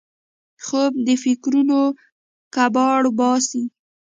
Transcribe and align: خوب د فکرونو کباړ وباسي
خوب 0.65 0.93
د 1.05 1.09
فکرونو 1.23 1.79
کباړ 2.55 2.99
وباسي 3.07 3.63